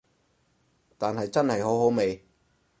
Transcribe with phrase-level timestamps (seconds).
[0.97, 2.25] 但係真係好好味